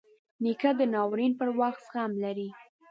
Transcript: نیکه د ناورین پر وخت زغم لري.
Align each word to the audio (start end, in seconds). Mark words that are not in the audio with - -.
نیکه 0.43 0.71
د 0.79 0.81
ناورین 0.93 1.33
پر 1.39 1.49
وخت 1.59 1.81
زغم 1.89 2.11
لري. 2.23 2.49